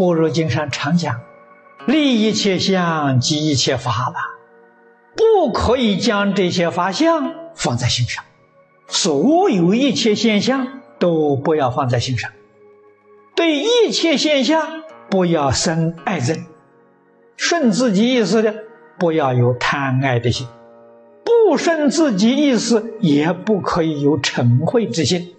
[0.00, 1.20] 般若经上常讲，
[1.86, 4.14] 立一切相，即一切法了，
[5.14, 8.24] 不可以将这些法相放在心上，
[8.88, 12.30] 所有一切现象都不要放在心上，
[13.36, 16.44] 对一切现象不要生爱憎，
[17.36, 18.54] 顺自己意思的，
[18.98, 20.46] 不要有贪爱的心，
[21.24, 25.34] 不顺自己意思，也不可以有嗔恚之心，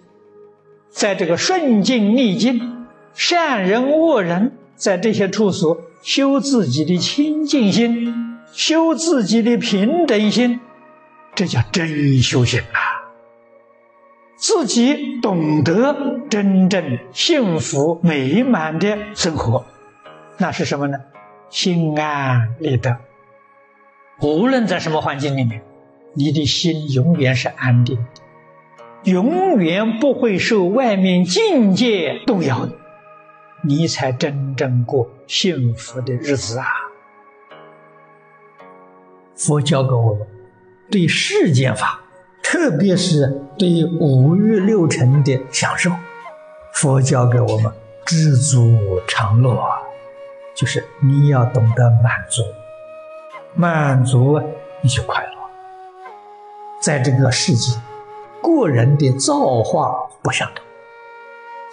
[0.88, 2.78] 在这个顺境逆境。
[3.14, 8.12] 善人恶人，在这些处所修自己的清净心，
[8.52, 10.60] 修自己的平等心，
[11.34, 12.80] 这叫真修行啊！
[14.36, 19.64] 自己懂得真正幸福美满的生活，
[20.38, 20.98] 那是什么呢？
[21.48, 22.96] 心安理得。
[24.20, 25.62] 无论在什么环境里面，
[26.14, 32.72] 你的心永远是安定的，永远不会受外面境界动摇的。
[33.64, 36.66] 你才真正过幸福的日子啊！
[39.36, 40.26] 佛教给我们
[40.90, 42.00] 对世间法，
[42.42, 45.90] 特别是对五欲六尘的享受，
[46.74, 47.72] 佛教给我们
[48.04, 49.56] 知足常乐，
[50.54, 52.42] 就是你要懂得满足，
[53.54, 54.40] 满足
[54.80, 55.30] 你就快乐。
[56.80, 57.80] 在这个世界，
[58.42, 60.61] 个人的造化不相同，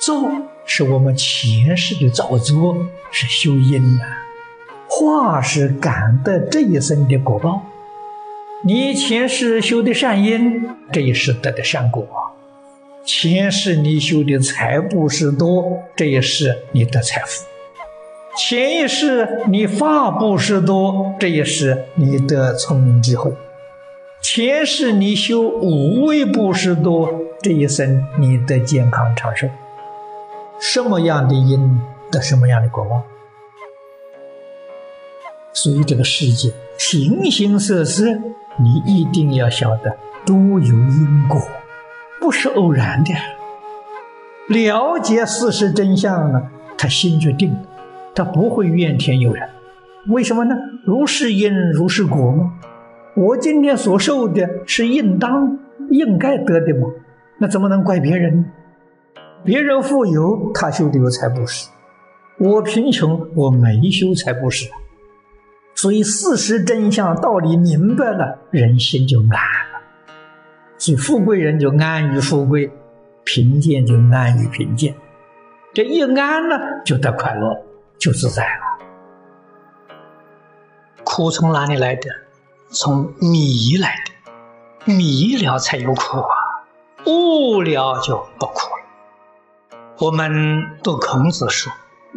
[0.05, 0.30] 造。
[0.72, 2.78] 是我们前世的造作，
[3.09, 4.03] 是修因呐；
[4.88, 7.64] 化是感得这一生的果报。
[8.64, 12.03] 你前世修的善因，这一世得的善果；
[13.03, 17.45] 前世你修的财布施多，这一世你得财富；
[18.38, 23.31] 前一世你法布施多，这一世你得聪明智慧；
[24.21, 27.11] 前世你修无畏布施多，
[27.42, 29.48] 这一生你得健康长寿。
[30.59, 31.80] 什么样的因
[32.11, 33.03] 得什么样的果报，
[35.53, 38.03] 所以这个世界形形色色，
[38.58, 41.42] 你一定要晓得都有因果，
[42.20, 43.14] 不是偶然的。
[44.49, 47.59] 了解事实真相了，他心就定了，
[48.14, 49.49] 他不会怨天尤人。
[50.08, 50.55] 为什么呢？
[50.83, 52.53] 如是因如是果吗？
[53.15, 55.58] 我今天所受的是应当
[55.89, 56.89] 应该得的吗？
[57.37, 58.45] 那怎么能怪别人呢？
[59.44, 61.70] 别人富有，他修的有财布施；
[62.38, 64.70] 我贫穷，我没修财布施。
[65.76, 69.82] 所以事实真相道理明白了，人心就安了。
[70.77, 72.70] 所以富贵人就安于富贵，
[73.23, 74.94] 贫贱就安于贫贱。
[75.73, 77.64] 这一安呢，就得快乐，
[77.98, 79.95] 就自在了。
[81.06, 82.10] 苦从哪里来的？
[82.71, 83.95] 从迷来
[84.86, 86.36] 的，迷了才有苦啊，
[87.06, 88.78] 悟了就不苦了。
[90.02, 91.70] 我们读孔子书，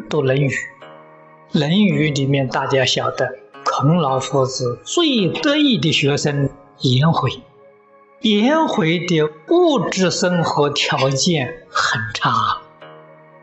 [0.08, 0.48] 读《论语》。
[1.58, 3.28] 《论语》里面，大家晓得，
[3.64, 6.48] 孔老夫子最得意的学生
[6.78, 7.42] 颜回。
[8.20, 12.62] 颜回的物质生活条件很差，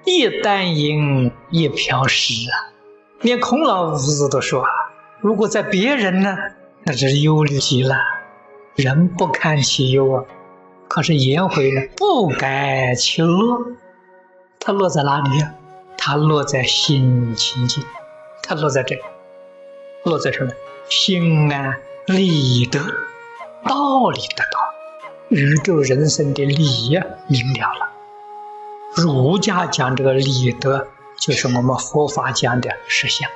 [0.06, 2.72] 一担银，一瓢食啊！
[3.20, 4.70] 连孔老夫子都说啊
[5.20, 6.38] ：“如果在别人呢，
[6.86, 7.98] 那是忧虑极了，
[8.76, 10.24] 人不堪其忧啊。”
[10.88, 13.76] 可是颜回呢，不改其乐。
[14.62, 15.54] 它落在哪里呀？
[15.98, 17.84] 它落在心清净，
[18.44, 19.02] 它落在这里，
[20.04, 20.52] 落在什么？
[20.90, 22.80] 心安理得，
[23.68, 24.60] 道理得到，
[25.30, 27.90] 宇宙人生的理呀明了了。
[28.96, 30.88] 儒家讲这个理德，
[31.18, 33.30] 就是我们佛法讲的实相，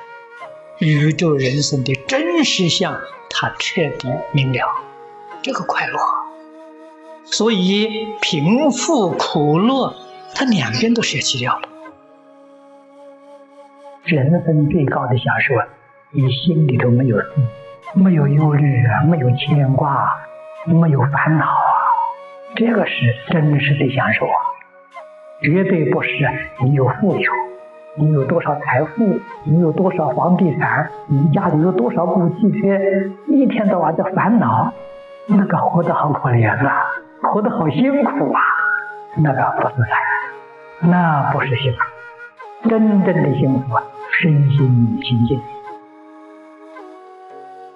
[0.78, 4.66] 宇宙人生的真实相，它彻底明了，
[5.42, 5.98] 这个快乐。
[7.24, 9.94] 所以贫富苦乐。
[10.34, 11.68] 他两边都舍弃掉了。
[14.04, 15.54] 人生最高的享受，
[16.10, 17.16] 你心里头没有
[17.94, 20.14] 没有忧虑啊，没有牵挂，
[20.66, 21.72] 没有烦恼啊，
[22.54, 22.92] 这个是
[23.30, 24.36] 真实的享受啊，
[25.42, 26.10] 绝对不是
[26.64, 27.32] 你有富有，
[27.96, 32.78] 你有多少财富，你有多少房地产，你家里有多少部汽车，
[33.28, 34.72] 一天到晚的烦恼，
[35.28, 36.84] 那个活得好可怜啊，
[37.32, 38.40] 活得好辛苦啊，
[39.16, 40.13] 那个不自在。
[40.80, 43.82] 那不是幸福，真正的幸福啊，
[44.20, 45.40] 身心清净。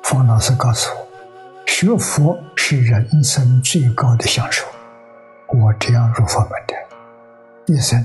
[0.03, 1.07] 方老师告诉我，
[1.67, 4.67] 学佛是人生最高的享受。
[5.49, 6.75] 我这样入佛门的，
[7.67, 8.05] 一生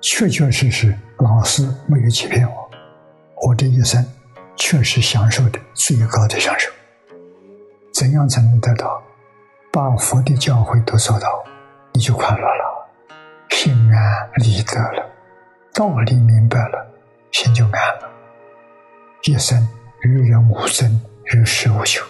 [0.00, 2.70] 确确实实，老师没有欺骗我，
[3.46, 4.04] 我这一生
[4.56, 6.70] 确实享受的最高的享受。
[7.92, 9.02] 怎样才能得到？
[9.72, 11.44] 把佛的教诲都做到，
[11.92, 12.73] 你就快乐了。
[13.56, 15.08] 心安理得了，
[15.72, 16.86] 道理明白了，
[17.30, 18.10] 心就安了。
[19.22, 19.56] 一生
[20.02, 21.00] 与人无争，
[21.32, 22.04] 与世无求，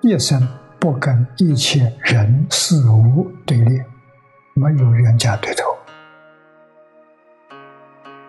[0.00, 0.46] 一生
[0.80, 3.80] 不跟一切人事物对立，
[4.54, 5.64] 没有冤家对头。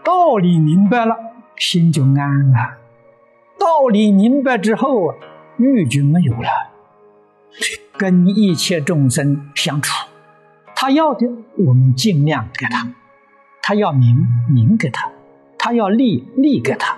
[0.03, 1.15] 道理明白了，
[1.57, 2.77] 心就安了。
[3.59, 5.15] 道理明白之后，
[5.57, 6.49] 欲就没有了。
[7.97, 9.91] 跟一切众生相处，
[10.81, 11.27] 他要的
[11.59, 12.87] 我们尽量给他；
[13.61, 15.11] 他要名，名给他；
[15.55, 16.95] 他要利，利给他；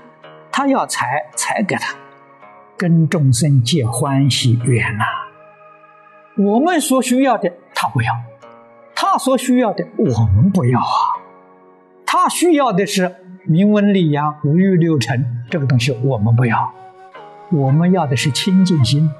[0.53, 1.93] 他要财，财给他。
[2.77, 5.03] 跟众生结欢喜缘呐。
[6.37, 8.13] 我们所需要的他不要，
[8.95, 11.19] 他所需要的我们不要啊。
[12.05, 13.17] 他需要的是。
[13.45, 16.71] 名闻利养、五欲六尘，这个东西我们不要，
[17.51, 19.11] 我们要的是清净心。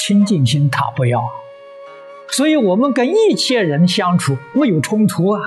[0.00, 1.22] 清净心他不要，
[2.30, 5.40] 所以我们跟一切人相处没有冲突啊，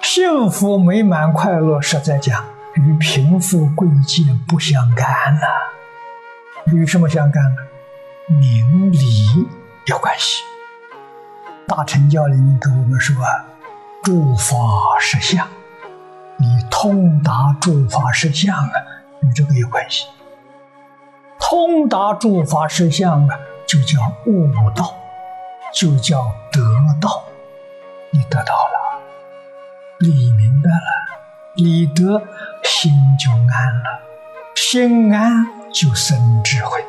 [0.00, 1.80] 幸福美满快乐。
[1.80, 2.44] 实在讲，
[2.74, 7.56] 与贫富贵贱不相干呐，与什么相干呢？
[8.28, 8.98] 名利
[9.86, 10.42] 有关系。
[11.66, 13.16] 大乘教里面跟我们说。
[14.00, 14.56] 诸法
[15.00, 15.46] 实相，
[16.38, 18.72] 你通达诸法实相啊，
[19.22, 20.06] 与这个有关系。
[21.40, 23.38] 通达诸法实相啊，
[23.68, 24.96] 就叫悟道，
[25.74, 26.60] 就叫得
[27.00, 27.22] 道。
[28.10, 29.02] 你得到了，
[29.98, 31.20] 理明白了，
[31.56, 32.18] 理得
[32.64, 32.90] 心
[33.22, 34.00] 就安了，
[34.54, 36.82] 心安就生智慧，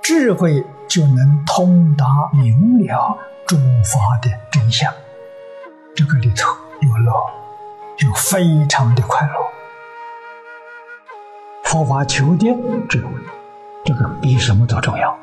[0.00, 4.94] 智慧就能通达明了诸法的真相。
[5.96, 7.12] 这个里头有乐，
[7.98, 9.34] 有非常的快乐。
[11.64, 12.46] 佛法求的
[12.88, 13.10] 智慧，
[13.84, 15.18] 这个比什么都重要。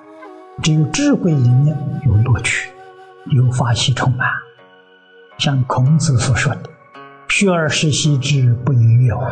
[0.61, 1.75] 只有智慧里面
[2.05, 2.69] 有乐趣，
[3.31, 4.27] 有法喜充满。
[5.37, 6.69] 像孔子所说的
[7.29, 9.25] ：“学而时习之，不亦乐乎？”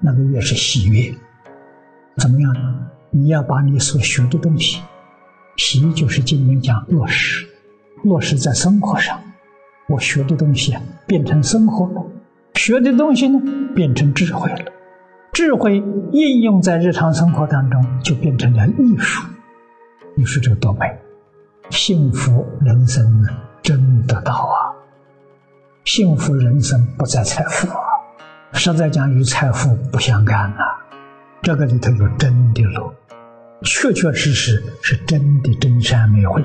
[0.00, 1.14] 那个乐是喜悦。
[2.16, 2.74] 怎么样呢？
[3.10, 4.80] 你要把你所学的东西，
[5.56, 7.46] 习就是今天讲落实，
[8.02, 9.20] 落实在生活上。
[9.88, 12.02] 我学的东西啊，变成生活了；
[12.54, 13.40] 学的东西呢，
[13.74, 14.72] 变成智慧了。
[15.32, 15.82] 智慧
[16.12, 19.22] 应用在日常生活当中，就变成了艺术。
[20.16, 20.96] 你说这多美！
[21.70, 23.28] 幸福人生呢，
[23.62, 24.70] 真得到啊！
[25.84, 27.82] 幸福人生不在财富啊，
[28.52, 30.62] 实在讲与财富不相干呐。
[31.42, 32.92] 这个里头有真的路，
[33.62, 36.44] 确确实实是真的真善美慧。